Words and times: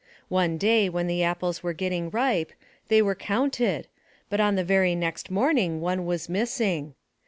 One 0.29 0.57
day 0.57 0.89
when 0.89 1.05
the 1.05 1.21
apples 1.21 1.61
were 1.61 1.73
getting 1.73 2.09
ripe, 2.09 2.53
they 2.87 3.03
were 3.03 3.13
counted, 3.13 3.85
but 4.31 4.39
on 4.39 4.55
the 4.55 4.63
very 4.63 4.95
next 4.95 5.29
morning 5.29 5.79
one 5.79 6.07
was 6.07 6.27
missing. 6.27 6.95